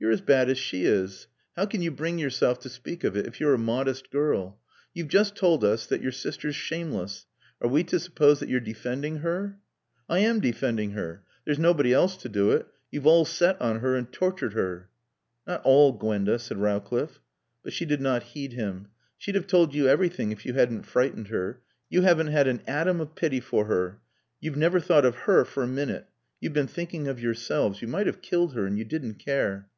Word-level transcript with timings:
"You're 0.00 0.12
as 0.12 0.20
bad 0.20 0.48
as 0.48 0.58
she 0.58 0.84
is. 0.84 1.26
How 1.56 1.66
can 1.66 1.82
you 1.82 1.90
bring 1.90 2.20
yourself 2.20 2.60
to 2.60 2.68
speak 2.68 3.02
of 3.02 3.16
it, 3.16 3.26
if 3.26 3.40
you're 3.40 3.54
a 3.54 3.58
modest 3.58 4.12
girl? 4.12 4.60
You've 4.94 5.08
just 5.08 5.34
told 5.34 5.64
us 5.64 5.86
that 5.86 6.00
your 6.00 6.12
sister's 6.12 6.54
shameless. 6.54 7.26
Are 7.60 7.68
we 7.68 7.82
to 7.82 7.98
suppose 7.98 8.38
that 8.38 8.48
you're 8.48 8.60
defending 8.60 9.16
her?" 9.18 9.58
"I 10.08 10.20
am 10.20 10.38
defending 10.38 10.92
her. 10.92 11.24
There's 11.44 11.58
nobody 11.58 11.92
else 11.92 12.16
to 12.18 12.28
do 12.28 12.52
it. 12.52 12.68
You've 12.92 13.08
all 13.08 13.24
set 13.24 13.60
on 13.60 13.80
her 13.80 13.96
and 13.96 14.12
tortured 14.12 14.52
her" 14.52 14.88
"Not 15.48 15.62
all, 15.64 15.90
Gwenda," 15.90 16.38
said 16.38 16.58
Rowcliffe. 16.58 17.18
But 17.64 17.72
she 17.72 17.84
did 17.84 18.00
not 18.00 18.22
heed 18.22 18.52
him. 18.52 18.90
"She'd 19.16 19.34
have 19.34 19.48
told 19.48 19.74
you 19.74 19.88
everything 19.88 20.30
if 20.30 20.46
you 20.46 20.54
hadn't 20.54 20.86
frightened 20.86 21.26
her. 21.26 21.60
You 21.90 22.02
haven't 22.02 22.28
had 22.28 22.46
an 22.46 22.62
atom 22.68 23.00
of 23.00 23.16
pity 23.16 23.40
for 23.40 23.64
her. 23.64 23.98
You've 24.40 24.56
never 24.56 24.78
thought 24.78 25.04
of 25.04 25.16
her 25.26 25.44
for 25.44 25.64
a 25.64 25.66
minute. 25.66 26.06
You've 26.40 26.52
been 26.52 26.68
thinking 26.68 27.08
of 27.08 27.18
yourselves. 27.18 27.82
You 27.82 27.88
might 27.88 28.06
have 28.06 28.22
killed 28.22 28.54
her. 28.54 28.64
And 28.64 28.78
you 28.78 28.84
didn't 28.84 29.14
care." 29.14 29.68